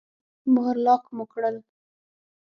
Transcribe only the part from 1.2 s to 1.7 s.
کړل.